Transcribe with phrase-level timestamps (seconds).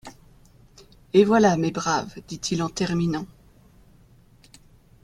[1.13, 2.15] Et voilà, mes braves!
[2.27, 3.27] dit-il en terminant.